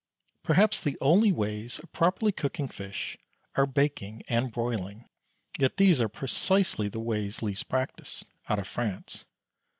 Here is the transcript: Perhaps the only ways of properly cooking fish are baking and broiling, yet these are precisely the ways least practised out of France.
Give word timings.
Perhaps 0.41 0.81
the 0.81 0.97
only 0.99 1.31
ways 1.31 1.77
of 1.77 1.91
properly 1.91 2.31
cooking 2.31 2.67
fish 2.67 3.19
are 3.55 3.67
baking 3.67 4.23
and 4.27 4.51
broiling, 4.51 5.07
yet 5.59 5.77
these 5.77 6.01
are 6.01 6.09
precisely 6.09 6.87
the 6.89 6.99
ways 6.99 7.43
least 7.43 7.69
practised 7.69 8.25
out 8.49 8.57
of 8.57 8.67
France. 8.67 9.25